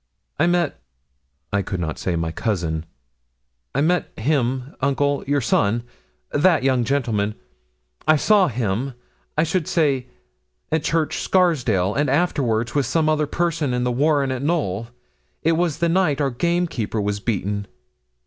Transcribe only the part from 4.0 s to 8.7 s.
him, uncle your son that young gentleman I saw